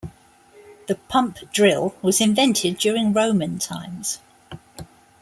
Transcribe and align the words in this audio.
The 0.87 0.95
pump 0.95 1.37
drill 1.53 1.93
was 2.01 2.21
invented 2.21 2.79
during 2.79 3.13
Roman 3.13 3.59
times. 3.59 4.17